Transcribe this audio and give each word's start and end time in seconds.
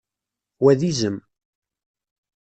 Wa 0.61 0.73
d 0.79 0.81
izem. 0.89 1.17